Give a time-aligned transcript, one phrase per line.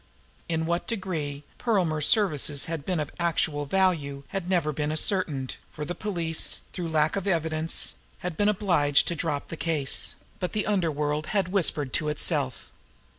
[0.49, 5.85] In what degree Perlmer's services had been of actual value had never been ascertained, for
[5.85, 7.93] the police, through lack of evidence,
[8.25, 12.71] had been obliged to drop the case; but the underworld had whispered to itself.